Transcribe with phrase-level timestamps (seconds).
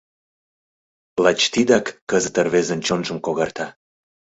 [1.23, 3.67] Лач тидак кызыт рвезын чонжым когарта.